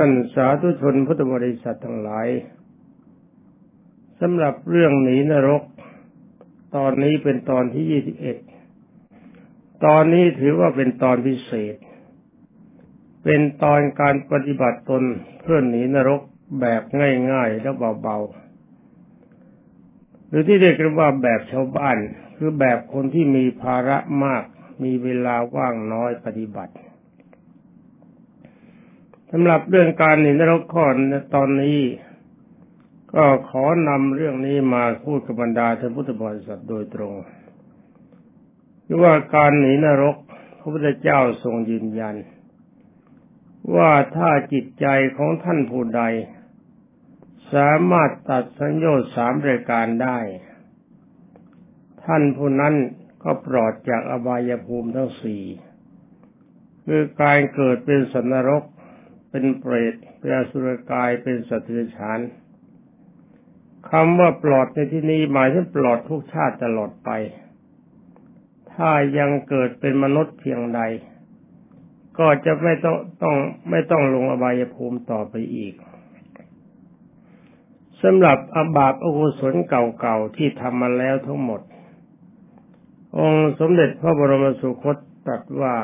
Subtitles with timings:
[0.00, 2.28] ท่านสาธุชนพุทธบริษัททั้งหลาย
[4.20, 5.62] สำหรับเรื่องหนีนรก
[6.76, 8.36] ตอนนี้เป็นตอนที่ยี่สิบเอ็ด
[9.84, 11.76] ตอนนี้ถือว่าเป็นตอนพิเศษ
[13.24, 15.02] เป็นตอนการปฏิบัติตน
[15.42, 16.20] เพื่อหนีนรก
[16.60, 16.82] แบบ
[17.32, 17.70] ง่ายๆและ
[18.02, 21.98] เบาๆ หรือที่เรียกกันว่าแบบชาวบ้าน
[22.36, 24.44] คือแบบคนที่มีภาระมาก
[24.84, 26.74] มีเวลาว่างน้อยปฏิบัติ
[29.32, 30.86] สำหรับเรื่องการหนีนรกข้อ
[31.34, 31.80] ตอนนี้
[33.14, 37.14] ก็ขอนำเรื่องนี้มาพูดกับบรรดาท่านพุทธบริษัทโดยตรง
[39.02, 40.16] ว่าการหนีนรก
[40.58, 42.16] พระพุทธเจ้าทรงยืนยัน
[43.76, 44.86] ว่าถ้าจิตใจ
[45.16, 46.02] ของท่านผู้ใด
[47.54, 50.18] สามารถตัดสัญญาสามรายการได้
[52.04, 52.74] ท่านผู้นั้น
[53.22, 55.44] ก็ปลอดจากอบายภูมิทั้งสี่
[56.86, 58.64] คือการเกิดเป็นสันนรก
[59.30, 62.20] เป็นเปรตเป็นอสุรกายเป็นสัตว์เดรัจฉาน
[63.90, 67.10] คำว่าปลอดในที่นี้หมายถึงปลอดทุกชาติตลอดไป
[68.72, 70.80] ถ้ายังเกิดเป็นมนุษย์เพียงใด
[72.18, 73.36] ก็จะไม่ต้องต้อง
[73.70, 75.74] ไม่ต้องลงอบายภูมิต่อไปอีก
[78.02, 81.60] สำหรับอบาปอกุศลเก่าๆที่ทำมาแล้วทั้งหมด
[83.18, 85.74] องค์สมเด็จพระบรมสุคตตรัสว่า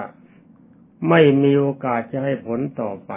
[1.08, 3.12] ไม่มีโอกาสจะให้ผลต่อไป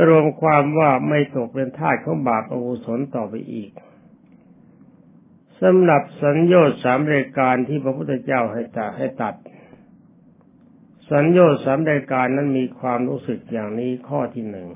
[0.00, 3.70] ก็รวมความว่าไม่ตกเป็นทาสของบาปอกุศลต่อไปอีก
[5.60, 9.34] สำหรับสัญญาสามรายการที่พระพุทธเจ้าให้ตัดให้ตัด
[11.10, 14.68] สัญญาสามรายการนั้นมีความรู้สึกอย่างนี้ข้อที่หนึ่ง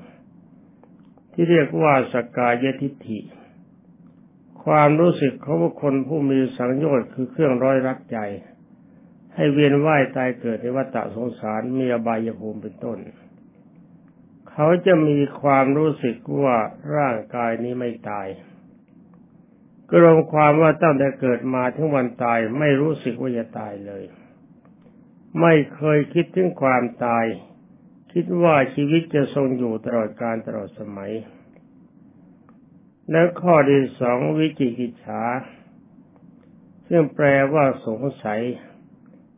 [1.33, 3.19] ที่เรียกว่าสกายทิฏฐิ
[4.65, 8.17] ความรู้สึกของบุคคลผู้มีสังโยชน์คือเครื่องร้อยรักใจ
[9.35, 12.99] ให้เวียนว่ายตายเกิดในวัฏสงสารมีอบายภูมิเป็นต้น
[14.53, 16.57] เขาจะมีความรู้สึกว่า
[16.95, 18.27] ร่างกายนี้ไม่ตาย
[19.89, 24.03] ก็รวมความว่าตั้งแต่เกิดมาถึงวันตายไม่รู้สึกว่าจะตายเลย
[25.41, 27.25] ไม่เคยคิดถึงความตาย
[28.13, 31.11] คิดว่าชีวิตจะทรงอยู่ตลอดการตลอดสมัย
[33.11, 35.21] และข้อที่สองวิจิกิจฉา
[36.87, 38.41] ซึ่งแปลว่าสงสัย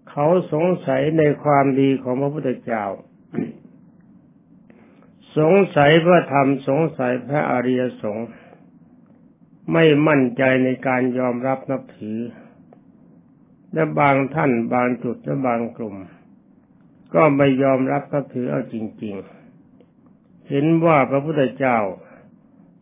[0.09, 2.86] เขาสงสัยในความดีของพระพุทธเจ้า
[5.38, 8.28] สงสัยพระธรรมสงสัยพระอริยสงฆ์
[9.73, 12.19] ไม่มั่นใจในการยอมรับนับถือ
[13.74, 15.95] และบางท่านบางจุดและบางกลุ่ม
[17.13, 19.16] ก็ไม่ยอมรับนับถือเอาจริง
[19.81, 21.78] ๆ เห็นว่าพระพุทธเจ้า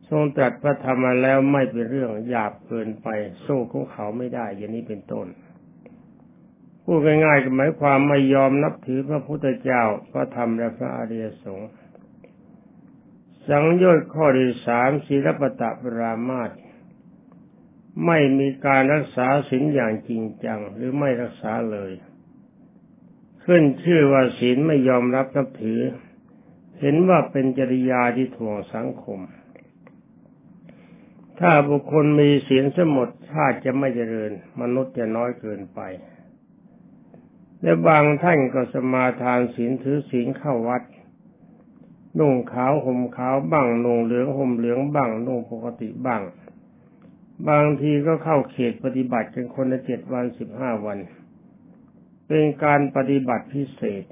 [0.10, 3.08] ทรงตรัสพระธรรมมาแล้วไม่เป็นเรื่องหยาบเกินไป
[3.46, 5.28] สู้ของเขาไม่ได้อย่างนี้เป็นต้น
[6.84, 11.70] พูดง่ายๆก็หมายความไม่ยอมนับถือพระพุทธเจ้าพระธรรมและพระอริยสงฆ์
[13.50, 16.52] สังโยชน์ข้อที่สามศีลปตะปรามาต
[18.06, 21.92] ไม่มีการรักษาศีลอย่างจริงจัง หรือไม่รักษาเลย
[23.46, 25.82] ขึ้นชื่อว่าศีลไม่ยอมรับนับถือ
[26.80, 29.20] เห็นว่าเป็นจริยาที่ถ่วงสังคม
[31.40, 34.32] ถ้าบุคคลมีศีลสมดชาติจะไม่เจริญ
[34.62, 35.80] มนุษย์จะน้อยเกินไป
[37.62, 40.82] และบางท่านก็สมาทานศีลถือศีลเข้าวัด
[42.20, 46.22] นุ่งขาวห่มขาวบ้างนุ่งเหลืองห่มเหลืองบ้างนุ่งปกติบ้าง
[47.50, 50.98] บางทีก็เข้าเขตปฏิบัติกันคนละเจ็ดวันสิบห้าวัน
[52.28, 54.04] เป็นการปฏิบัติพิเศษ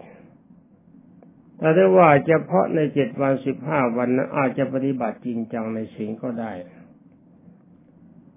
[1.57, 6.53] แต่ได้ว่าเฉพาะในเจ็ดวันสิบห้าวันนั้นอาจจะปฏิบัติจริงจังในศีลก็ได้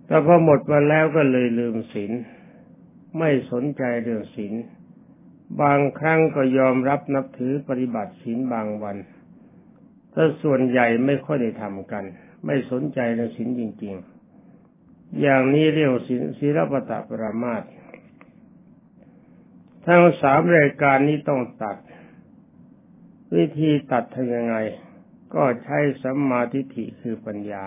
[0.06, 2.12] แต่พอหมดวันแล้วก็เลยลืมศีล
[3.18, 4.54] ไม่สนใจเรื่องศีล
[5.60, 8.96] บางครั้งก็ยอมรับนับถือปฏิบัติศีลบางวัน
[10.14, 12.04] ถ้าส่วนใหญ่ไม่ค่อยได้ทำกัน
[12.46, 13.94] ไม่สนใจในศีลจริง
[14.58, 17.62] ๆ อย่างนี้เรียกศีลศีลปตะปรามาต
[19.86, 21.76] ทั้งสามรายการนี้ต้องตัด
[23.36, 24.56] วิธีตัดทำยังไง
[25.34, 27.66] ก็ใช้สัมมาทิฏฐิคือปัญญา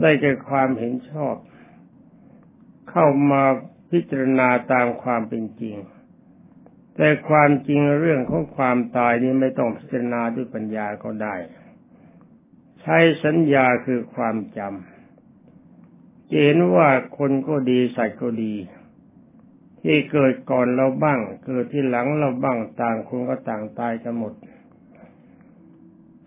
[0.00, 1.34] ได้แก่ความเห็นชอบ
[2.90, 3.42] เข้ามา
[3.90, 5.76] พิจารณาตามความเป็นจริง
[6.96, 11.34] แต่ความจริงเรื่องของความตายนี้ไม่ต้องพิจารณาด้วยปัญญาก็ได้
[12.80, 18.54] ใช้สัญญาคือความจำเห็นว่าคนก็ดีสัตว์ก็ดี
[19.82, 24.34] ที่เกิดก่อนเราบ้าง เกิดที่หลังเราบ้างต่างคนก็ต่างตายกันหมด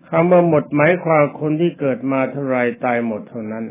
[0.08, 3.64] คำว่าหมดหมายความคนที่เกิดมาเท่าไรตายหมดเท่านั้น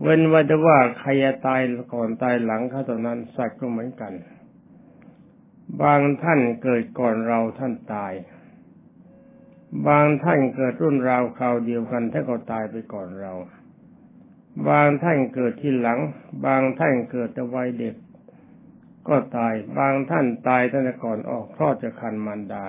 [0.00, 1.10] เว้นว่าจะว่าใคร
[1.46, 1.60] ตาย
[1.94, 4.12] ก่อนตายหลังเขาเท่านั้นสัตว์ก็เหมือนกัน
[5.82, 8.12] บางท่านเกิดก่อนเราท่านตาย
[9.86, 13.32] บางท่านเกิดรุ่นราวคราวเดียวกันท่านก็ตายไปก่อนเรา
[14.68, 15.98] บางท่านเกิดที่หลัง
[16.46, 17.94] บางท่านเกิดแต่วัยเด็ก
[19.08, 22.66] ก็ตาย บางท่านตายตั้งแต่ก่อนออกคลอดจากคันมารดา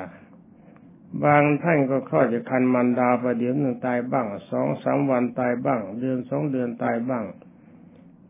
[1.25, 7.24] บางท่านก็คลอดจากคันมารดาประเดี๋ยวหนึ่งตายบ้างสองสามวันตายบ้าง เดือนสองเดือนตายบ้าง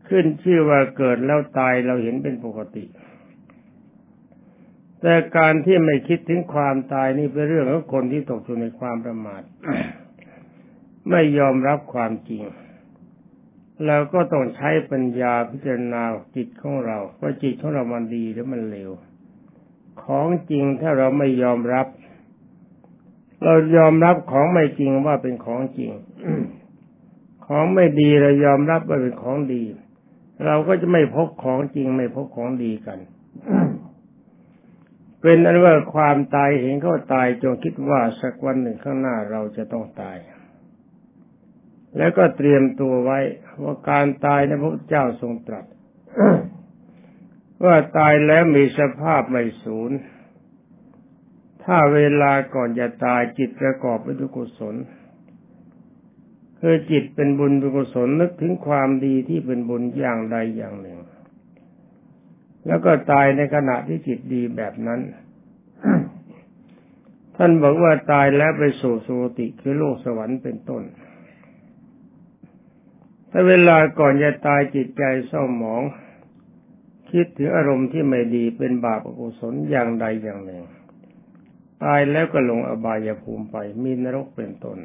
[0.08, 2.84] ขึ้นชื่อว่าเกิดแล้วตายเราเห็นเป็นปกติ
[5.06, 9.42] แต่การที่ไม่คิดถึงความตายนี่เป็นเรื่องของคนที่ตกอยู่ในความประมาท
[11.10, 12.42] ไม่ยอมรับความจริง
[13.86, 16.02] เราก็ต้องใช้ปัญญาพิจารณา
[16.36, 18.90] จิตของเรา ว่าจิตของเรามันดีหรือมันเลว
[20.04, 21.86] ของจริงถ้าเราไม่ยอมรับ
[23.44, 25.90] เรายอมรับของไม่จริงว่าเป็นของจริง
[27.46, 29.62] ของไม่ดีเรายอมรับว่าเป็นของดี
[30.46, 32.98] เราก็จะไม่พบของจริงไม่พบของดีกัน
[35.26, 40.16] เป็นอันว่าความตายเห็นเขาตายจงคิดว่าสักวันหนึ่งข้างหน้าเราจะต้องตาย
[41.96, 43.18] แล้วก็เตรียมตัวไว้
[43.62, 45.64] ว่าการตายนะพระเจ้าทรงตรัส
[47.64, 49.90] ว่าตายแล้วมีสภาพไม่สูญ
[51.64, 54.74] ถ้าเวลาก่อนจะตายจิตประกอบไปด้วยกุศล
[56.60, 60.98] คือจิตเป็นบุญเป็นกุศลนึกถึงความดีที่เป็นบุญอย่างใดอย่างหนึ่ง
[62.66, 65.00] แล้วก็ตายในขณะที่จิตดีแบบนั้น
[67.36, 70.82] ท่านบอกว่าตายแล้วไปสู่สุติคือโลกสวรรค์เป็นต้น
[73.30, 75.82] ถ้าเวลาก่อนจะตายจิตใจเศร้าหมอง
[77.10, 80.62] คิดถึงอารมณ์ที่ไม่ดีเป็นบาปอกุศลอย่างใดอย่างหนึ่ง
[81.84, 84.78] ตายแล้วก็ลงอบายภูมิไปมีนรกเป็นต้น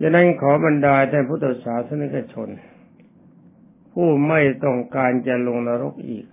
[0.00, 2.48] ดังนั้นขอบรรดาท่านพุทธศาสนิกชน
[3.98, 6.26] ผู้ไม่ต้องการจะลงนรกอีก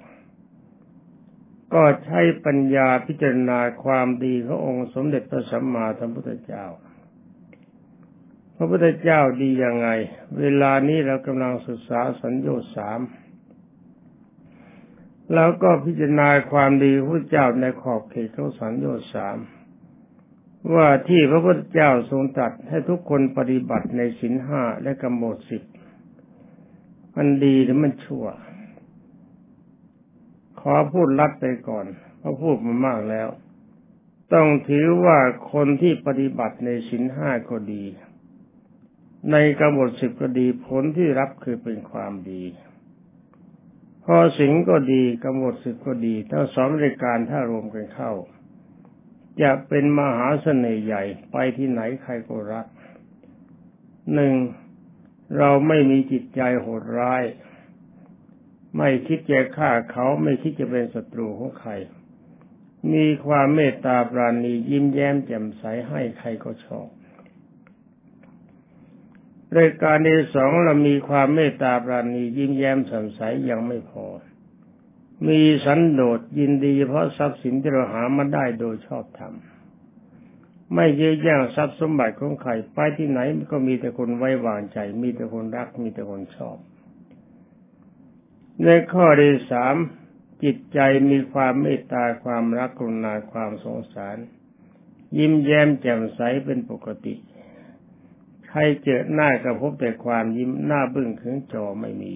[1.74, 6.66] ก็ใช้ปัญญาพิจารณาความดีขององค์สมเด็จพระสัมมาสัมพุทธเจ้า
[8.56, 9.88] พระพุทธเจ้าดียังไง
[10.40, 13.00] เวลานี้เรากำลังศึกษาสัญญาสาม
[15.34, 19.38] แล้วก็พิจารณาความดีพระเจ้าในขอบเขตของสัญญาสาม
[20.76, 25.64] ว่าที่พระพุทธเจ้าทรงตรัสให้ทุกคนปฏิบัติในสินห้าและกำหนดสิบ
[27.16, 28.26] มันดีหรือมันชั่ว
[30.60, 31.86] ขอพูดลัดไปก่อน
[32.18, 33.28] เพราะพูดมามากแล้ว
[34.34, 35.18] ต้องถือว่า
[35.54, 37.84] คนที่ปฏิบัติในสินห้าก็ดี
[39.32, 42.44] ในกำหนดสิบก็ดีผลที่รับคือเป็นความดี
[44.06, 48.12] พอสิงก็ดีกำหนดสิบก็ดีทั้งสองรายการถ้ารวมกันเข้า
[49.42, 52.66] จะเป็นมหาเสน่ห์ใหญ่ไปที่ไหนใครก็รัก
[54.14, 54.34] หนึ่ง
[55.38, 57.24] เราไม่มีจิตใจโหดร้าย
[58.78, 61.72] ไม่คิดจะฆ่าเขาไม่คิดจะเป็นศัตรูของใคร
[62.94, 66.88] มีความเมตตาปราณียิ้มแย้มแจ่มใสให้ใครก็ชอบ
[69.58, 74.06] รายการที่สองเรามีความเมตตาปราณียิ้มแย้มแจ่มใสยังไม่พอ
[75.28, 79.34] มีสันโดษยินดีเพราะทรัพย์สินที่เราหามาได้โดยชอบธรรม
[80.74, 83.20] ไม่เยื้อแย่งทรัพย์สมบัติของใครไปที่ไหน
[83.52, 86.58] ก็มีแต่คนไว้วางใจ มีแต่คนรัก มีแต่คนชอบ
[88.64, 89.76] ในข้อที่สาม
[90.44, 90.80] จิตใจ
[91.12, 94.18] มีความเมตตาความรักกรุณาความสงสาร
[95.18, 97.14] ยิ้มแย้มแจ่มใสเป็นปกติ
[98.48, 102.16] ใครเจอหน้าก็พบแต่ความยิ้มหน้าบึ้งขึงจอไม่มี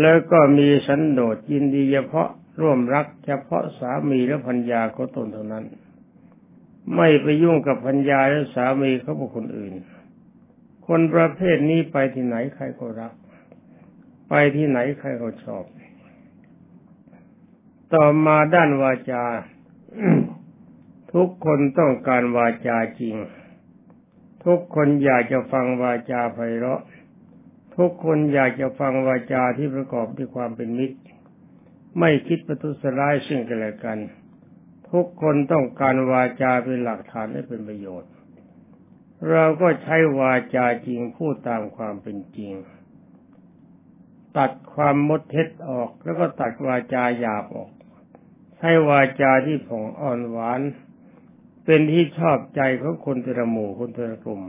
[0.00, 2.28] แล้วก็มีสันโดษยินดีเฉพาะ
[2.60, 5.64] ร่วมรักเฉพาะสามีและพัญญาของตนเท่านั้น
[6.96, 9.74] ไม่ไปยุ่งกับพัญญาและสามีเขาบุคคลอื่น
[10.86, 13.12] คนประเภทนี้ไปที่ไหนใครก็รัก
[14.28, 15.64] ไปที่ไหนใครก็ชอบ
[17.94, 19.24] ต่อมาด้านวาจา
[21.12, 23.16] ทุกคนต้องการวาจาจริง
[24.44, 26.82] ทุกคนอยากจะฟังวาจาไพเราะ
[27.76, 30.98] ทุกคนอยากจะฟังวาจาที่ประกอบด้วยความเป็นมิตร
[31.98, 33.98] ไม่คิดประทุษร้ายซึ่งกันและกัน
[34.92, 38.10] ทุกคนต้องการวาจาเป็นหลักฐานและเป็นประโยชน์
[39.30, 42.52] เราก็ใช้วาจาจริงพูดตามความเป็นจริง
[44.38, 47.70] ตัดความมดเท็จออกแล้วก็ตัดวาจาหยาบออก
[48.56, 50.60] ใช้วาจาที่ผ่องอ่อนหวาน
[51.64, 54.42] เป็นที่ชอบใจของคนแต่ละหมู่คนแต่ละกลุ่ม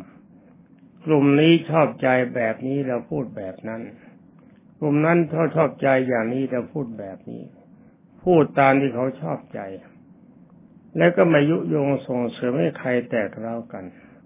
[1.06, 3.82] กลุ่มนี้ชอบใจแบบนี้เราพูดแบบนั้น
[4.80, 7.42] กลุ่มนั้นเขาชอบใจอย่างนี้เราพูดแบบนี้
[8.24, 9.60] พูดตามที่เขาชอบใจ
[10.98, 13.84] แล้วก็มายุยงส่งเสริมให้ใครแตกเร้ากัน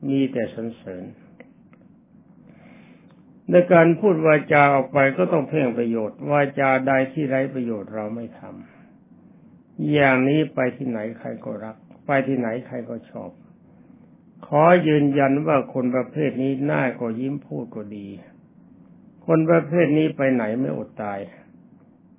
[0.07, 1.03] มีแต่สรรเสริญ
[3.51, 13.31] ในการพูดวาจาออกไปก็ต้องเพ่งประโยชน์วาจาใดที่ไร้ประโยชน์เราไม่ทำอย่างนี้ไปที่ไหนใครก็รักไปไปที่ไหนใครก็ชอบ
[14.47, 18.07] ขอยืนยันว่าคนประเภทนี้หน้าก็ยิ้มพูดก็ดี
[19.25, 21.19] คนประเภทนี้ไปไหนไม่อดตาย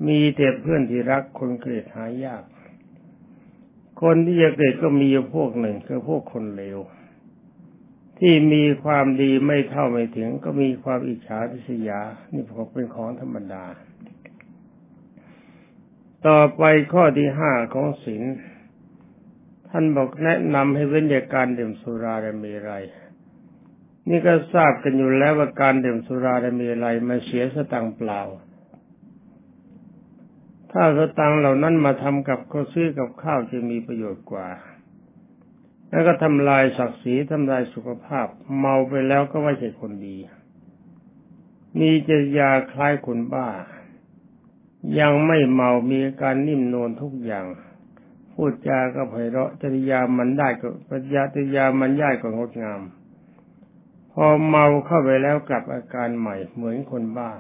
[0.06, 2.42] มีแต่เพื่อนที่รักคนเกลียดหายาก
[4.02, 6.78] คนที่จะเกลียดก็มีอยู่พวกหนึ่งคือพวกคนเลว
[8.18, 12.00] ที่มีความดีไม่เท่าไม่ถึง ก็มีความอิจฉาทิษยา
[12.32, 13.64] นี่ผมเป็นของธรรมดา
[16.26, 16.62] ต่อไป
[16.92, 18.22] ข้อที่ห้าของศีล
[19.68, 22.84] ท่านบอกแนะนำให้เว้นจากการดื่มสุราและมรัย
[24.08, 28.22] นี่ก็ทราบกันอยู่แล้วว่าการดื่มสุราและมรัยมันเสียสตังเปล่า
[30.72, 34.48] ถ้าสตังเหล่านั้นมาทำกับข้าวซื้อกับข้าวจะมีประโยชน์กว่า
[35.90, 38.26] แล้วก็ทำลายศักดิ์ศรีทำลายสุขภาพ
[38.58, 40.16] เมาไปแล้วก็ไม่ใช่คนดี
[41.78, 43.48] มีจริยาคล้ายคนบ้า
[45.00, 47.46] ยังไม่เมามีการนิ่มนวลทุกอย่าง
[48.32, 52.80] พูดจาก็ไพเราะจริยามันได้ก็ปัญญาจริยามันย่ายก็งดงาม
[54.12, 57.30] พอเมาเข้าไปแล้วกลับอาการใหม่เหมือนคนบ้า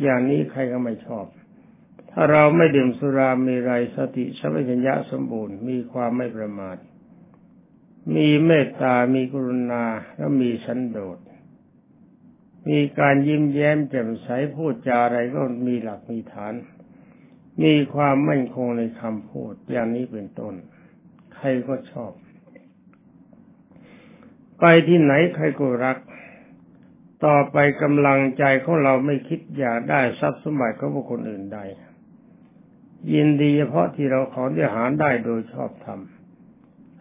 [0.00, 1.26] อย่างนี้ใครก็ไม่ชอบ
[2.12, 6.76] ถ้าเราไม่ดื่มสุรามีไรสติสัมปชัญญะสมบูรณ์ มีความไม่ประมาท
[8.14, 9.84] มีเมตตา มีกรุณา
[10.16, 11.18] และมีสันโดษ
[12.68, 16.54] มีการยิ้มแย้มแจ่มใสพูดจาอะไรก็มีหลักมีฐาน
[17.62, 20.54] มีความมั่นคงในคำพูดอย่างนี้เป็นต้น
[21.34, 22.12] ใครก็ชอบ
[24.60, 25.98] ไปที่ไหนใครก็รัก
[27.24, 31.60] ต่อไปกำลังใจของเราไม่คิดอยากได้ทรัพย์สมบัติของบุคคลอื่นใด
[33.12, 36.00] ยินดีเฉพาะที่เราขอที่หาได้โดยชอบธรรม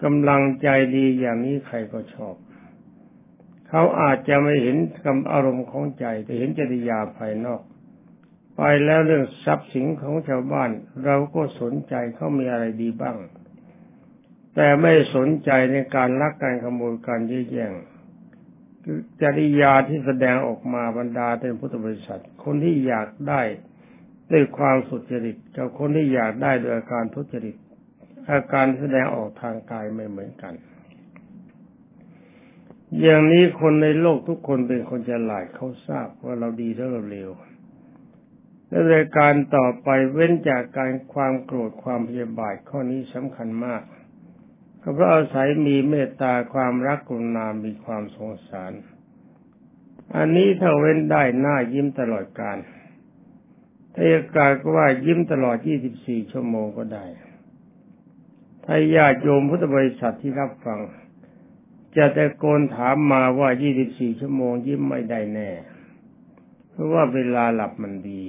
[0.03, 2.35] กำลังใจดีอย่างนี้ใครก็ชอบ
[3.69, 7.61] เขาอาจจะไม่เห็นกำอารมณ์ของใจ แต่เห็นจริยาภายนอก
[8.57, 10.69] ไปแล้วเรื่องทรัพย์สินของชาวบ้าน
[11.05, 13.17] เราก็สนใจเขามีอะไรดีบ้าง
[14.55, 17.73] แต่ไม่สนใจในการลักการขโมยการยื้อแย่ง
[19.21, 23.41] จริยาที่แสดงออกมาบรรดาเป็นพุทธบริษัท คนที่อยากได้
[24.31, 27.55] ด้วยความสุจริตกับคนที่อยากได้โดยอาการทุจริต
[28.31, 30.53] อาการแสดงออกทางกายไม่เหมือนกัน
[33.01, 37.31] อย่างนี้คนในโลกทุกคนเป็นคนฉลาดเขาทราบว่าเราดีแล้วเราเร็ว
[38.69, 43.83] และรายการต่อไปเว้นจากการความโกรธความพยาบาทข้อนี้สำคัญมาก
[44.81, 48.71] ก็เพราะอาศัยมีเมตตาความรักกรุณามีความสงสาร
[50.15, 52.57] อันนี้ถ้าเว้นได้หน้ายิ้มตลอดการ
[53.93, 55.57] ถ้าอยากาก็ว่ายิ้มตลอด
[55.93, 57.05] 24 ชั่วโมงก็ได้
[58.65, 60.79] ถ้าญาติโยมพุทธบริษัทที่รับฟัง
[61.97, 63.49] จะตะโกนถามมาว่า
[63.85, 65.49] 24 ชั่วโมงยิ้มไม่ได้แน่
[66.69, 68.21] เพราะว่าเวลาหลับมันดี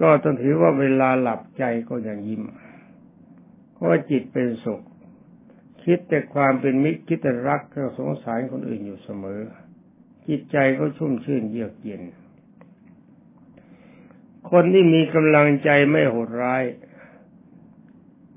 [0.00, 2.42] ก็ต้องถือว่าเวลาหลับใจก็ยังยิ้ม
[3.72, 4.82] เพราะจิตเป็นสุข
[5.84, 9.40] คิดแต่ความเป็นมิตรคิดแต่รักก็สงสารคนอื่นอยู่เสมอ
[10.28, 12.02] จิตใจก็ชุ่มชื่นเยือกเย็น
[14.50, 16.64] คนที่มีกำลังใจไม่โหดร้าย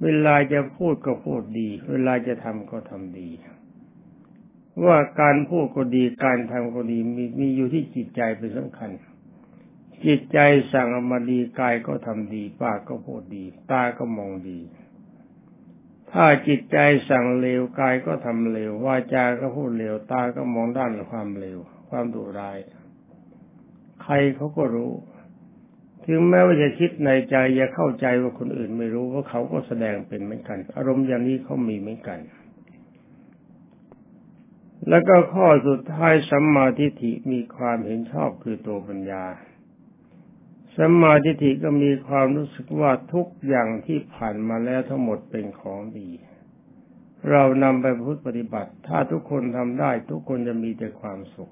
[0.03, 3.29] เวลาจะพูดก็พูดดี เวลาจะทำก็ทำดี
[4.85, 8.89] ว่าการพูดก็ดี การทำก็ดีมีมีอยู่ที่จิตใจเป็นสำคัญ
[10.05, 10.39] จิตใจ
[10.73, 14.59] สั่งออกมาดีกายก็ทำดี ปากก็พูดดี ตาก็มองดี
[16.11, 16.77] ถ้าจิตใจ
[17.09, 21.59] สั่งเลวกายก็ทำเลววาจาก็พูดเลวตาก็มองด้านความเลว
[21.89, 22.57] ความดุร้าย
[24.03, 24.91] ใครเขาก็รู้
[26.07, 32.19] ถึงแม้ว่าจะคิดในใจจะเข้าใจว่าคนอื่นไม่รู้ว่าเขาก็แสดงเป็นเหมือนกัน อารมณ์อย่างนี้เขามีเหมือนกัน
[34.89, 39.25] แล้วก็ข้อสุดท้ายสัมมาทิฏฐิมีความเห็นชอบคือตัวปัญญา
[40.77, 46.09] สัมมาทิฏฐิก็มีความรู้สึกว่าทุกอย่างที่ผ่านมาแล้วทั้งหมดเป็นของดี
[47.31, 51.51] เรานำไปพุทธปฏิบัติ ถ้าทุกคนทำได้ทุกคนจะมีแต่ความสุข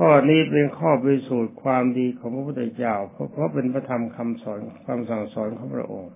[0.00, 6.12] ข้อนี้เป็นข้อพิสูจน์ความดีของพระพุทธเจ้า เพราะเพราะเป็นพระธรรมคำสอนความสั่งสอนของพระองค์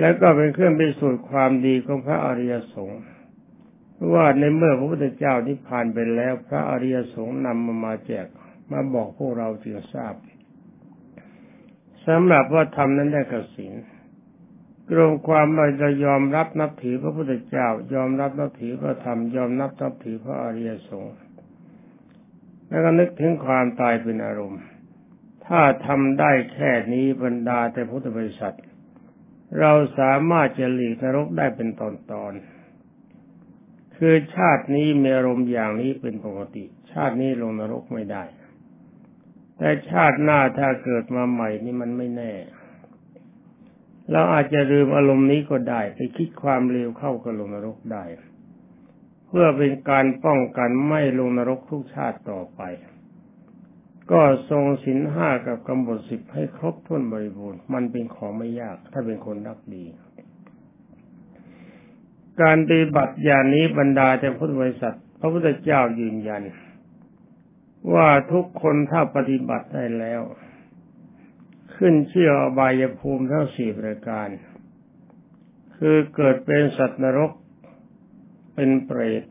[0.00, 3.00] แล้วก็เป็นเครื่องพิสูจน์ความดีของพระอริยสงฆ์
[4.12, 8.26] ว่าในเมื่อพระพุทธเจ้านิพพานไปแล้ว พระอริยสงฆ์นำมามาแจก
[8.70, 10.14] มาบอกพวกเราจึงทราบ
[12.06, 13.72] สำหรับว่าธรรมนั้นได้กสิน
[14.96, 21.14] รวมความว่าจะยอมรับนับถือพระพุทธเจ้า ยอมรับนับถือพระธรรมยอมนับนับถือพระอริยสงฆ์
[22.72, 24.62] แล้วก็นึกถึงความตายเป็นอารมณ์
[25.46, 28.56] ถ้าทำได้แค่นี้บรรดาแต่พุทธบริษัท
[29.60, 31.82] เราสามารถจะหลีกนรกได้เป็นต
[32.24, 38.24] อนๆคือชาตินี้มีอารมณ์อย่างนี้เป็นปกติ ชาตินี้ลงนรกไม่ได้
[39.58, 42.32] แต่ชาติหน้าถ้าเกิดมาใหม่นี่มันไม่แน่
[44.12, 48.04] เราอาจจะลืมอารมณ์นี้ก็ได้ ไปคิดความเร็วเข้ากับลงนรกได้
[49.34, 52.60] เพื่อเป็นการป้องกันไม่ลงนรกทุกชาติต่อไป
[54.10, 59.84] ก็ทรงสินห้ากับกำหนดสิบให้ครบถ้วนบริบูรณ์มันเป็นของไม่ยาก ถ้าเป็นคนรักดี
[62.42, 66.42] การปฏิบัติอย่างนี้บรรดาแต่พุทธบริษัท พระพุทธเจ้ายืนยัน
[67.94, 70.22] ว่าทุกคนถ้าปฏิบัติได้แล้ว
[71.76, 74.28] ขึ้นเชื่ออบายภูมิทั้งสี่ประการ
[75.76, 77.30] คือเกิดเป็นสัตว์นรก
[78.54, 79.24] เป็นเปรต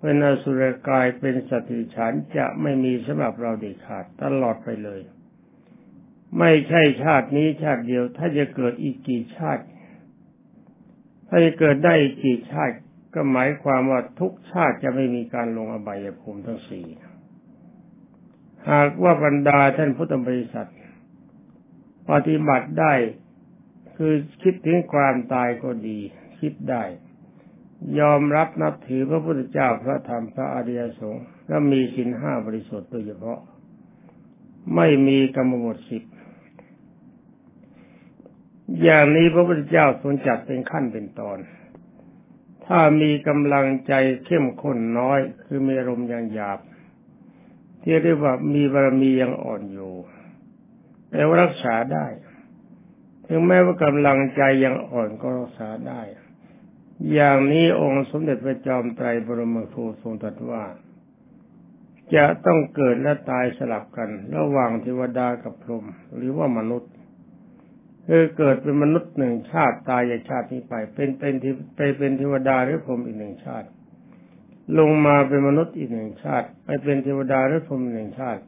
[0.00, 5.00] เป็นอสุรกายเป็นสติฉันจะไม่มีสำหรับเราเด็ดขาดตลอดไปเลย
[6.38, 9.64] ไม่ใช่ชาตินี้ชาติเดียว ถ้าจะเกิดอีกกี่ชาติ
[11.28, 12.76] ถ้าจะเกิดได้อีกกี่ชาติ
[13.14, 16.86] ก็หมายความว่าทุกชาติจะไม่มีการลงอบายภูมิทั้งสี่
[18.70, 20.70] หากว่าบรรดาท่านพุทธบริษัท
[22.10, 22.94] ปฏิบัติได้
[23.96, 25.98] คือคิดถึงความตายก็ดี
[26.40, 26.84] คิดได้
[28.00, 33.40] ยอมรับนับถือพระพุทธเจ้าพระธรรมพระอริยสงฆ์และมีสินห้าบริสุทธิ์โดยเฉพาะ
[34.74, 36.02] ไม่มีกรรมบทสิบ
[38.82, 41.38] อย่างนี้พระพุทธเจ้าทรงจัดเป็นขั้นเป็นตอน
[42.66, 43.92] ถ้ามีกำลังใจ
[44.24, 46.58] เข้มข้นน้อย คือมีอารมณ์ยังหยาบ
[47.82, 49.92] ที่เรียกว่ามีบารมียังอ่อนอยู่
[51.10, 52.06] แต่ว่ารักษาได้
[53.26, 56.00] ถึงแม้ว่ากำลังใจยังอ่อนก็รักษาได้
[57.12, 60.64] อย่างนี้องค์สมเด็จพระจอมไตรบรมครูทรงตรัสว่า
[62.14, 65.84] จะต้องเกิดและตายสลับกัน ระหว่างเทวดากับพรหม
[66.16, 66.92] หรือว่ามนุษย์
[68.06, 71.34] คือเกิดเป็นมนุษย์หนึ่งชาติตายจากชาตินี้ไป เป็นเป็น
[71.76, 73.68] ไปเป็นเทวดาหรือพรหมอีกหนึ่งชาติ
[74.78, 78.42] ลงมาเป็นมนุษย์อีกหนึ่งชาติ ไปเป็นเทวดาหรือพรหมหนึ่งชาติ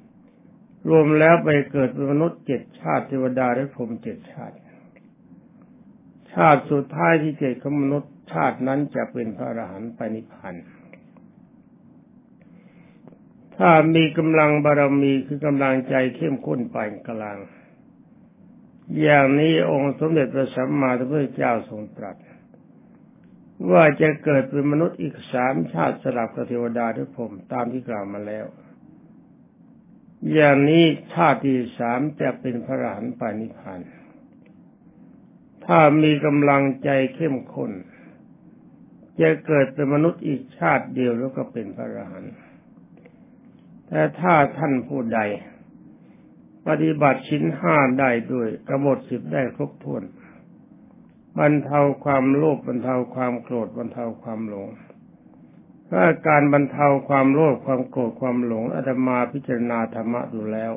[0.88, 4.56] รวมแล้วไปเกิดเป็นมนุษย์เจ็ดชาติเทวดาและพรหมเจ็ดชาติ
[6.32, 10.54] ชาติสุดท้ายที่เจ็ดของมนุษย์ ชาตินั้นจะเป็นพระอรหันต์ไปนิพพาน
[13.56, 17.38] ถ้ามีกำลังบารมีคือกำลังใจเข้มข้นปานกลาง
[19.00, 22.16] อย่างนี้องค์สมเด็จพระสัมมาสัมพุทธเจ้าทรงตรัส
[23.70, 28.46] ว่าจะเกิดเป็นมนุษย์อีกสามชาติสลับกับเทวดาทุกผมตามที่กล่าวมาแล้ว
[30.32, 33.80] อย่างนี้ชาติที่สามจะเป็นพระอรหันต์ปานิพาน
[35.66, 37.72] ถ้ามีกำลังใจเข้มข้น
[39.20, 42.34] จะเกิดเป็นมนุษย์อีกชาติเดียวแล้วก็เป็นพระอรหันต์
[43.88, 45.20] แต่ถ้าท่านผู้ใด
[46.68, 50.02] ปฏิบัติชิ้นห้าได้ด้วยกระบฏสิบได้ครบถ้วน
[51.38, 54.68] บรรเทาความโลภบรรเทาความโกรธบรรเทาความหลง
[55.90, 60.72] ถ้าการบรรเทาความโลภความโกรธความหลงอาตมาพิจารณาธรรมะดูแล้ว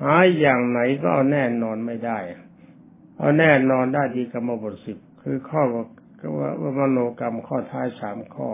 [0.00, 2.18] หายอย่างไหนก็เอาแน่นอนไม่ได้
[3.18, 5.62] เอาแน่นอนได้ที่กรรมบทสิบคือข้อ
[6.20, 8.50] ก็ว่าวมโนกรรมข้อท้ายสามข้อ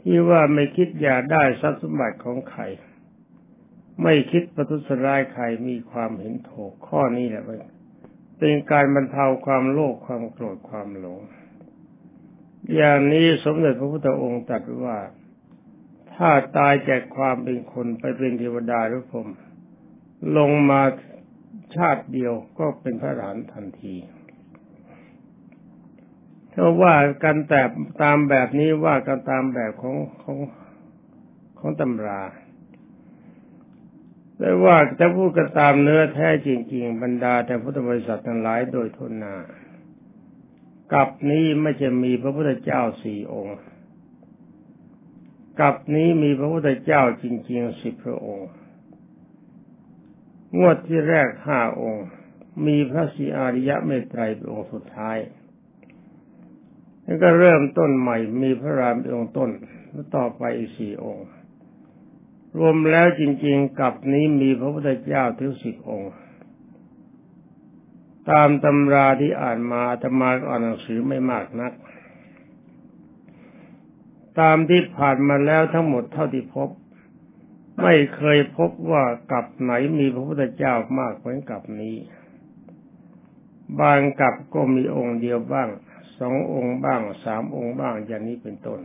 [0.00, 2.62] ที่ว่าไม่คิดอยากได้ทรัพย์สมบัติของใคร
[4.02, 7.44] ไม่คิดประทุษร้ายใครมีความเห็นถูกข้อนี้แหละ
[8.38, 11.20] เป็นการบรรเทาความโลภความโกรธความหลง
[12.74, 14.98] อย่างนี้สมเด็จพระพุทธองค์ตรัสว่า
[16.14, 19.28] ถ้าตายจากความเป็นคนไปเป็นเทวดาหรือพรหม
[20.36, 20.82] ลงมา
[21.76, 23.94] ชาติเดียวก็เป็นพระหลานทันที
[26.52, 27.62] ถ้าว่ากันแต่
[28.02, 30.38] ตามแบบนี้ว่ากันตามแบบของของ
[31.58, 32.22] ของตำรา
[34.38, 39.36] แต่ว่าจะพูดกันตามเนื้อแท้จริง ๆ บรรดาแต่พุทธบริษัททั้งหลายโดยทุนนา
[40.92, 43.58] กับนี้ไม่จะมีพระพุทธเจ้าสี่องค์
[45.60, 48.50] กับนี้มีพระพุทธเจ้าจริง ๆ สิบพระองค์
[50.58, 52.06] งวดที่แรกห้าองค์
[52.66, 55.18] มีพระสีอาริยะเมตไตรเป็นองค์สุดท้าย
[57.10, 59.50] แล้วก็เริ่มต้นใหม่มีพระรามองค์ต้น
[59.90, 61.26] แล้วต่อไปอีกสี่องค์
[62.58, 66.12] รวมแล้วจริง ๆ กับนี้มีพระพุทธเจ้าถึงสิบองค์
[68.30, 71.72] ตามตำราที่อ่านมาธรรมาอ่านหนังสือไม่มากนัก
[74.40, 76.68] ตามที่ผ่านมาแล้วทั้งหมดเท่าที่พบ
[77.82, 81.96] ไม่เคยพบว่ากับไหนมีพระพุทธเจ้ามากเหมือนกับนี้
[83.80, 85.70] บางกับก็มีองค์เดียวบ้าง
[86.20, 88.80] สององค์บ้างสามองค์บ้างอย่างนี้เป็นต้น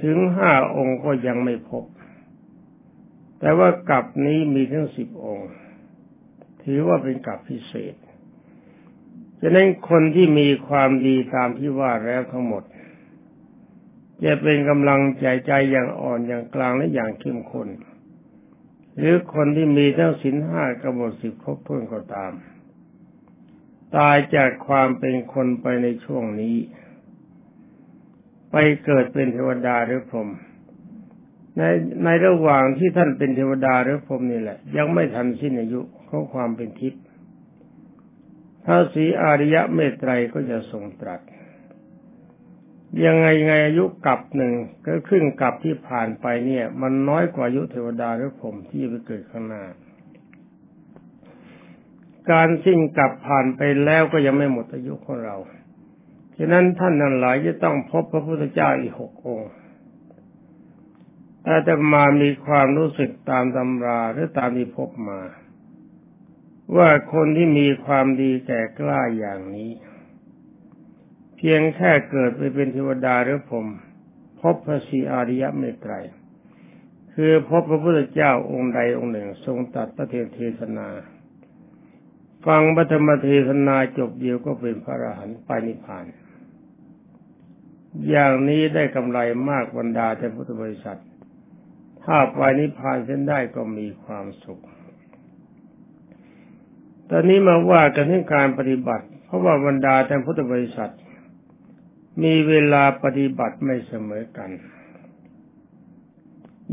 [0.00, 1.84] ถึงห้าองค์ก็ยังไม่พบ
[3.40, 5.50] แต่ว่ากับนี้มีทั้งสิบองค์
[6.62, 7.94] ถือว่าเป็นกับพิเศษ
[9.40, 12.62] ฉะนั้นคนที่มีความดีตามที่ว่าแล้วทั้งหมด
[14.24, 17.68] จะเป็นกำลังใจใจอย่างอ่อนอย่างกลางและอย่างเข้มข้น
[18.96, 22.32] หรือคนที่มีทั้งศีลห้ากำหนดสิบครบถ้วนก็ตาม
[23.96, 26.56] ตายจากความเป็นคนไปในช่วงนี้
[28.50, 30.28] ไปเกิดเป็นเทวดาหรือพรหม
[31.58, 31.62] ใน
[32.04, 37.02] ในระหว่างที่ท่านเป็นเทวดาหรือพรหมนี่แหละ ยังไม่ทันสิ้นอายุของความเป็นทิพย์
[38.64, 41.20] พระศรีอริยะเมตไตรก็จะทรงตรัส
[43.04, 44.52] ยังไงไงอายุกับหนึ่ง
[44.84, 49.62] ก็ครึ่งกับที่ผ่านไปเนี่ย มันน้อยกว่าอายุเทวดาหรือผมที่จะไปเกิดข้างหน้า
[52.30, 55.36] การสิ้นกับผ่านไปแล้วก็ยังไม่หมดอายุของเรา
[56.36, 59.50] ฉะนั้นท่านนั้นหลายจะต้องพบพระพุทธเจ้าอีกหกองค์
[61.42, 65.20] แต่จะมามีความรู้สึกตามตำราหรือตามที่พบมา
[66.76, 69.70] ว่าคนที่มีความดีแก่กล้าอย่างนี้
[71.36, 73.64] เพียงแค่เกิดไปเป็นเทวดาหรือผม
[74.40, 75.94] พบพระสีอาริยเมตไตร
[77.14, 80.88] คือพบพระพุทธเจ้าองค์ใดองค์หนึ่ง ทรงตัดพระเทเทศนา
[82.46, 86.04] ฟังพระธรรมเทศนาจบเดียวก็เป็นพระอรหันต์ไปนิพพาน
[88.08, 91.00] อย่างนี้ได้กำไรมากบรรดาแต่พุทธบริษัท
[92.04, 94.62] ถ้าไปนิพพานเส้นได้ก็มีความสุข
[97.10, 100.92] ตอนนี้มาว่ากันเรื่องการปฏิบัติ เพราะว่าบรรดาแต่พุทธบริษัท
[102.22, 104.50] มีเวลาปฏิบัติไม่เสมอกัน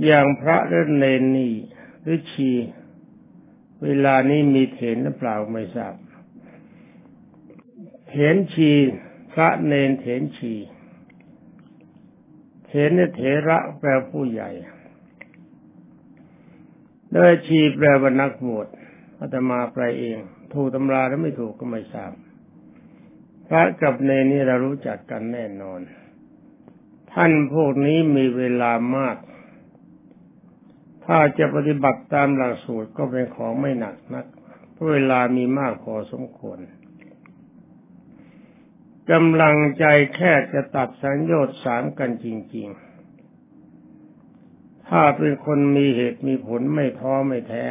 [0.05, 1.53] อย่างพระเรนเนนนี่
[2.01, 2.49] หรือชี
[3.83, 5.93] เวลานี้มีเถนหรือเปล่าไม่ทราบ
[8.09, 8.71] เถนชี
[9.31, 10.53] พระเนนเถนชี
[12.65, 14.49] เถนเถระแปลผู้ใหญ่
[17.13, 18.67] โดยชีแปลว่านักบวช
[19.19, 20.17] อาตมาแปลเอง
[20.53, 22.13] ถูกตำราแล้วไม่ถูกก็ไม่ทราบ
[23.47, 25.81] พระกับเนนี่เรารู้จักกันแน่นอน
[27.13, 29.17] ท่านพวกนี้มีเวลามาก
[31.11, 34.25] ถ้าจะปฏิบัติตามหลักสูตรก็เป็นของไม่หนักนัก
[34.71, 36.57] เพราะเวลามีมากพอสมควร
[39.11, 42.67] กำลังใจแค่จะตัดสัญญาสามกันจริง
[43.95, 47.65] ๆ ถ้าเป็นคนมีเหตุมีผลไม่ท้อไม่แท้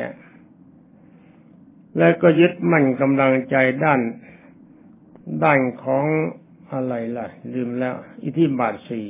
[1.98, 4.00] และก็ยึดมั่นกำลังใจด้าน
[5.44, 6.04] ด้านของ
[6.72, 9.08] อะไรล่ะ ลืมแล้ว อิทธิบาทสี่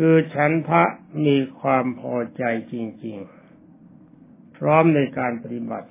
[0.00, 0.82] คือฉันทะ
[1.26, 3.18] มีความพอใจจริง
[3.88, 5.88] ๆ พร้อมในการปฏิบัติ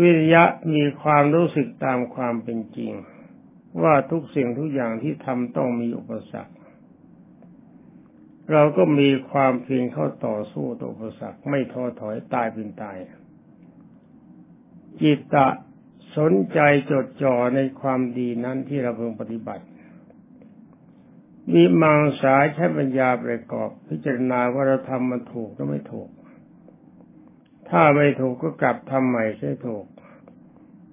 [0.00, 2.92] วิริยะมีความรู้สึกตามความเป็นจริง
[3.82, 6.54] ว่าทุกสิ่งทุกอย่างที่ทำต้องมีอุปสรรค
[8.52, 12.96] เราก็มีความเพียรเข้าต่อสู้ต่ออุปสรรคไม่ท้อถอยตายเป็นตาย
[15.00, 15.48] จิตตะ
[16.16, 19.64] สนใจจดจ่อในความดีนั้นที่เราเพิ่งปฏิบัติ
[21.54, 26.08] มีมังสาใช้ปัญญาประกอบ พิจารณาว่าเราทำมันถูกหรือไม่ถูก
[27.68, 29.84] ถ้าไม่ถูกก็กลับทำใหม่ใช่ถูก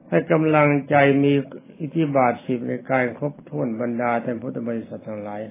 [0.10, 1.34] ให้กำลังใจมี
[1.80, 5.41] อิทธิบาทสิบในการครบถ้วนบรรดาแต่พุทธบริษัททั้งหลาย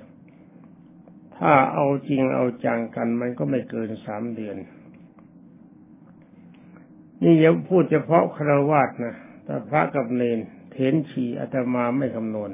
[1.36, 4.56] ถ้าเอาจริงเอาจังกันมันก็ไม่เกินสามเดือน
[7.22, 9.14] นี่ยังพูดเฉพาะครวาสนะ
[9.44, 10.38] แต่พระกับเนน
[10.70, 12.50] เถนฉีอาตมาไม่คำนวณ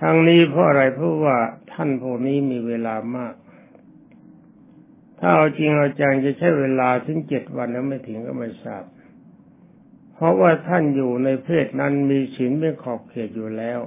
[0.00, 1.36] ทางนี้เพราะอะไรเพราะว่า
[1.72, 3.34] ท่านพวกนี้มีเวลามาก
[5.18, 8.84] ถ้าเอาจริงเอาจังจะใช้เวลาถึงเจ็ดวันแล้วไม่ถึงก็ไม่ทราบ
[10.14, 13.80] เพราะว่าท่านอยู่ในเพศนั้นมีศีลเป็นขอบเขตอยู่แล้ว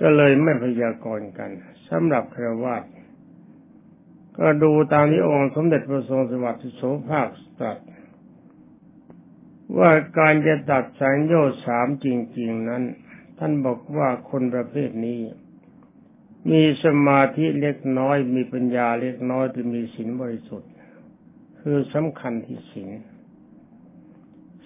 [0.00, 1.50] ก็เลยไม่พยากรณ์กัน
[1.88, 2.84] สำหรับครวาส
[4.38, 7.28] ก็ดูตามที่องค์สมเด็จพระทรงสวัสดิ์โสภาค
[7.60, 7.78] ตรัส
[9.78, 12.06] ว่าการจะตัดสังโยชน์สามจ
[12.38, 12.82] ริง ๆ นั้น
[13.38, 15.18] ท่านบอกว่าคนประเภทนี้
[16.50, 20.70] มีสมาธิเล็กน้อย มีปัญญาเล็กน้อยจะมีศีลบริสุทธิ์
[21.60, 22.90] คือสำคัญที่ศีล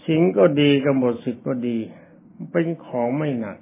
[0.05, 1.79] ศีลก็ดีกับหมดสิทธิ์ก็ดี
[2.53, 3.59] เป็นของไม่หนัก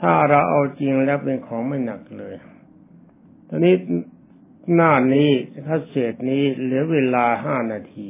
[0.00, 2.34] ถ้าเราเอาจริงแล้วเป็นของไม่หนักเลย
[3.48, 3.74] ตอนนี้
[4.74, 5.30] หน้านี้
[5.66, 8.08] ถ้าเศษนี้เหลือเวลาห้านาที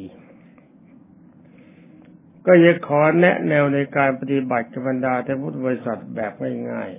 [2.51, 6.33] ก็จะขอแนะแนวในการปฏิบัติกับบรรดาท่พุทธบริษัทแบบ
[6.71, 6.91] ง่าย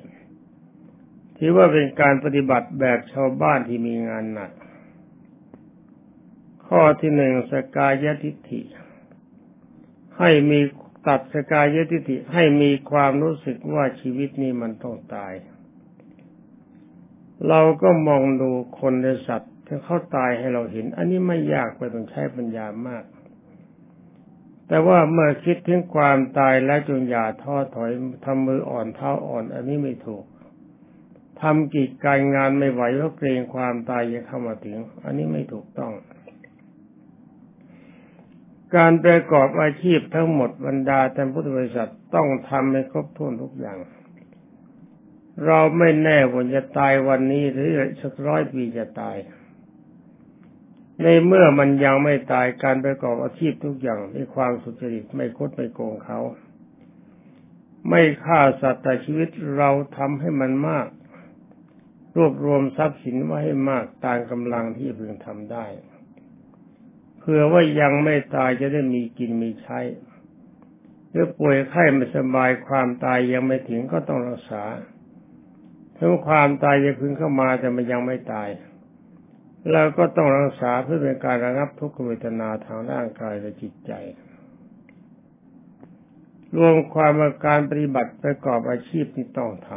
[0.64, 4.52] ๆที่ว่าเป็นการปฏิบัติแบบชาวบ้านที่มีงานหนัก
[6.68, 8.62] ข้อที่หนึ่งสกายทิฏฐิ
[10.20, 10.60] ให้มี
[11.08, 15.34] ตัดสกายทิฏฐิให้มีความรู้สึกว่าชีวิตนี้มันต้องตาย
[17.48, 23.04] เราก็มองดูคนในสัตว์ที่เขาตายให้เราเห็น อันนี้ไม่ยากไปต้องใช้ปัญญามาก
[24.70, 27.92] แต่ว่าเมื่อคิดถึงความตายแล้วจงอย่าท้อถอย
[28.26, 30.24] ทำมืออ่อนเท้าอ่อน อันนี้ไม่ถูก
[31.42, 35.94] ทำกิจการงานไม่ไหวเพราะเกรงความตายจะเข้ามาถึง อันนี้ไม่ถูกต้อง
[38.76, 43.78] การประกอบอาชีพทั้งหมดบรรดาแท่านพุทธบริษัทต้องทำให้ครบถ้วนทุกอย่าง
[45.46, 47.70] เราไม่แน่ว่าจะตายวันนี้หรือ
[48.02, 49.16] สักร้อยปีจะตาย
[51.04, 56.20] ในเมื่อมันยังไม่ตายการประกอบอาชีพทุกอย่างด้วยความสุจริตไม่คดไม่โกงเขา
[57.90, 60.88] ไม่ฆ่าสัตว์แต่ชีวิตเราทำให้มันมาก
[62.18, 65.66] รวบรวมทรัพย์สินไว้ให้มากตามกำลังที่พึงทำได้
[67.20, 69.80] เพื่อว่ายังไม่ตายจะได้มีกินมีใช้
[71.12, 74.64] หรือป่วยไข้ไม่สบายความตายยังไม่ถึงก็ต้องรักษา
[75.98, 78.50] ถึงความตายจะพึงเข้ามาแต่มันยังไม่ตาย
[79.72, 83.92] เราก็ต้องรักษาเพื่อเป็นการระงับทุกขเวทนาทางร่างกายและจิตใจ
[86.58, 89.70] รวมความาการปฏิบัติประกอบอาชีพที่ต้องท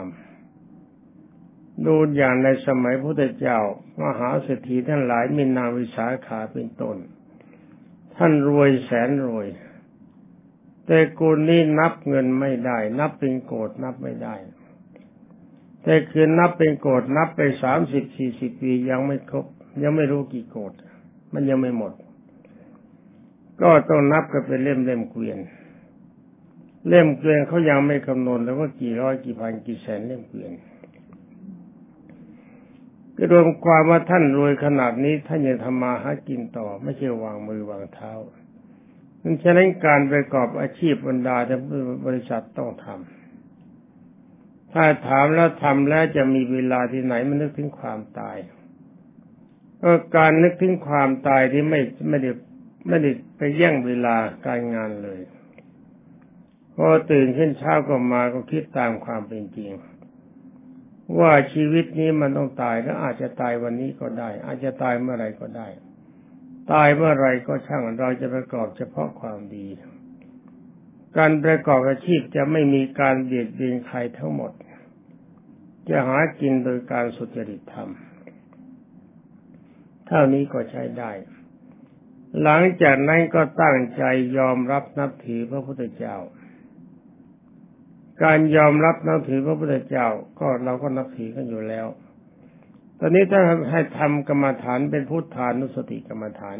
[0.68, 3.59] ำดูอย่างในสมัยพุทธเจ้า
[4.03, 6.97] มหาเศรษฐีท่านหลายมีนางวิสาขาเป็นต้น
[8.16, 9.47] ท่านรวยแสนรวย
[10.87, 14.35] แต่กูนี้นับเงินไม่ได้ นับเป็นโกดนับไม่ได้
[15.83, 19.47] แต่คือนับเป็นโกดนับไปสามสิบสี่สิบปียังไม่ครบ
[19.83, 20.73] ยังไม่รู้กี่โกด
[21.35, 21.93] มันยังไม่หมด
[23.61, 25.39] ก็ต้องนับกันเป็นเล่มเล่มเกวียน
[26.89, 30.53] เล่มเกวียนเขายังไม่คำนวณแล้วว่ากี่ร้อยกี่พันกี่แสนเล่มเกวียน
[33.17, 38.13] ก็รวมความว่าท่านรวยขนาดนี้ท่านยังทำมาหากินต่อ ไม่ใช่วางมือวางเท้า
[39.23, 41.57] ดังนั้นการประกอบอาชีพบรรดาจะ
[42.07, 48.37] บริษัทต้องทำถ้าถามแล้วทำแล้วจะมีเวลาที่ไหนมันนึกถึงความตาย
[49.83, 52.31] ก็การนึกถึงความตายที่ไม่ไม่ได้
[52.88, 54.16] ไม่ได้ไปแย่งเวลา
[54.47, 55.21] การงานเลย
[56.77, 59.71] พอตื่นขึ้นเช้าก็มาก็คิดตามความเป็นจริง
[61.18, 65.68] ว่าชีวิตนี้มันต้องตายแล้วอาจจะตายวันนี้ก็ได้ อาจจะตายเมื่อไรก็ได้
[66.73, 69.66] ตายเมื่อไรก็ช่างเราจะประกอบเฉพาะความดี
[71.16, 74.53] การประกอบอาชีพจะไม่มีการเบียดเบียนใครทั้งหมด
[75.88, 77.90] จะหากินโดยการสุจริตธรรม
[80.12, 81.11] ท่านี้ก็ใช้ได้
[82.42, 84.03] หลังจากนั้นก็ตั้งใจ
[84.38, 86.16] ยอมรับนับถือพระพุทธเจ้า
[88.22, 90.07] การยอมรับนับถือพระพุทธเจ้า
[90.40, 91.87] ก็เราก็นับถือกันอยู่แล้ว
[92.98, 96.59] ตอนนี้ถ้าให้ทำกรรมฐานเป็นพุทธานุสติกรรมฐาน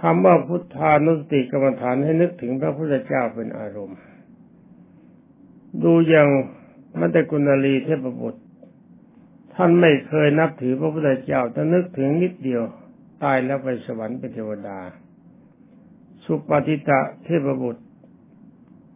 [0.00, 3.98] คำว่าพุทธานุสติกรรมฐานให้นึกถึงพระพุทธเจ้าเป็นอารมณ์
[5.82, 6.28] ดูอย่าง
[7.00, 8.42] มัตตกุณลีเทพบุตร
[9.54, 12.62] ท่านไม่เคยนับถือพระพุทธเจ้าแต่นึกถึงนิดเดียว
[13.22, 14.78] ตายแล้วไปสวรรค์เป็นเทวดา
[16.24, 17.82] สุปฏิตะเทพบุตร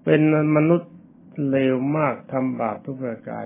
[0.04, 0.20] เป็น
[0.56, 0.92] มนุษย์
[1.50, 3.44] เลวมากทำบาปทุกประการ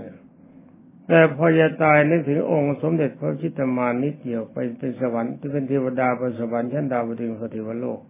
[1.09, 8.01] แต่พอจะตายนึกถึงองค์สมเด็จพระชิตมานนิดเดียวไปเป็นสวรรค์ที่เป็นเทวดาบนสวรรค์ชั้นดาวดึงสติวโลก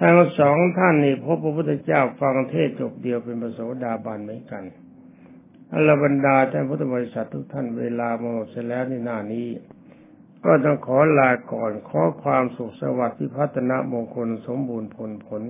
[0.00, 4.64] ทั้งสองท่านนี่พบพระพุทธเจ้าฟังเทศจบเดียวเป็นประโสดาบันเหมือนกัน
[5.74, 9.48] อรบรรดาท่านพุทธบริษัททุกท่านเวลาหมดเสร็จแล้วในหน้านี้
[10.44, 15.42] ก็ต้องขอลาก่อนขอความสุขสวัสดิ์พิพัฒนามงคลสมบูรณ์ผลผล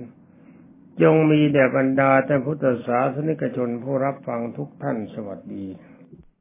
[1.01, 5.65] จงมีแด่บรรดาท่านพุทธศาสนิกชนผู้รับฟังทุกท่านสวัสดี